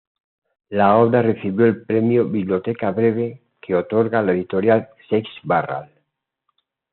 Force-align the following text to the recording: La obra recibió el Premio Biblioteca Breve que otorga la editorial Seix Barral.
La 0.71 0.97
obra 0.97 1.21
recibió 1.21 1.67
el 1.67 1.83
Premio 1.85 2.25
Biblioteca 2.27 2.89
Breve 2.89 3.43
que 3.61 3.75
otorga 3.75 4.23
la 4.23 4.31
editorial 4.31 4.89
Seix 5.07 5.27
Barral. 5.43 5.91